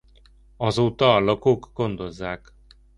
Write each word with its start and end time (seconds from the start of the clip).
Azóta 0.57 1.15
a 1.15 1.19
lakók 1.19 1.69
gondozzák. 1.73 2.53